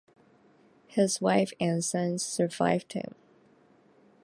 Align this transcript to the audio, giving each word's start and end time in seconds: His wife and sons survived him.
His 0.87 1.21
wife 1.21 1.53
and 1.59 1.83
sons 1.85 2.25
survived 2.25 2.93
him. 2.93 3.13